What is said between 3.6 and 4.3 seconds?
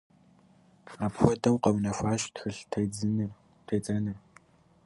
тедзэныр.